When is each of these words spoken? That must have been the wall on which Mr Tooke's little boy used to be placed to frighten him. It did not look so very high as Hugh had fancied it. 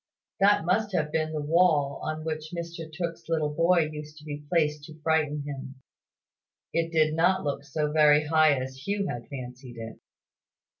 That 0.39 0.65
must 0.65 0.93
have 0.95 1.11
been 1.11 1.31
the 1.31 1.43
wall 1.43 1.99
on 2.01 2.23
which 2.23 2.51
Mr 2.57 2.91
Tooke's 2.91 3.29
little 3.29 3.53
boy 3.53 3.87
used 3.93 4.17
to 4.17 4.23
be 4.25 4.43
placed 4.49 4.85
to 4.85 4.99
frighten 5.03 5.43
him. 5.43 5.75
It 6.73 6.91
did 6.91 7.13
not 7.13 7.43
look 7.43 7.63
so 7.63 7.91
very 7.91 8.25
high 8.25 8.59
as 8.59 8.87
Hugh 8.87 9.05
had 9.07 9.27
fancied 9.29 9.77
it. 9.77 9.99